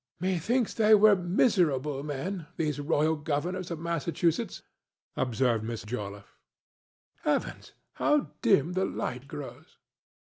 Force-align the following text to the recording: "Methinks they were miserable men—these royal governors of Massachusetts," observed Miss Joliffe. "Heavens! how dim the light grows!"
"Methinks 0.19 0.73
they 0.73 0.95
were 0.95 1.15
miserable 1.15 2.01
men—these 2.01 2.79
royal 2.79 3.15
governors 3.15 3.69
of 3.69 3.77
Massachusetts," 3.77 4.63
observed 5.15 5.63
Miss 5.63 5.83
Joliffe. 5.83 6.39
"Heavens! 7.19 7.73
how 7.93 8.31
dim 8.41 8.73
the 8.73 8.85
light 8.85 9.27
grows!" 9.27 9.77